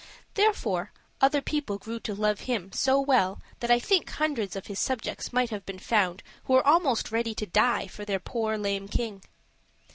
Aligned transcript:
Therefore 0.33 0.91
other 1.21 1.43
people 1.43 1.77
grew 1.77 1.99
to 1.99 2.15
love 2.15 2.39
him 2.49 2.71
so 2.71 2.99
well 2.99 3.39
that 3.59 3.69
I 3.69 3.77
think 3.77 4.09
hundreds 4.09 4.55
of 4.55 4.65
his 4.65 4.79
subjects 4.79 5.31
might 5.31 5.51
have 5.51 5.63
been 5.63 5.77
found 5.77 6.23
who 6.45 6.53
were 6.53 6.65
almost 6.65 7.11
ready 7.11 7.35
to 7.35 7.45
die 7.45 7.85
for 7.85 8.03
their 8.03 8.19
poor 8.19 8.57
lame 8.57 8.87
king. 8.87 9.21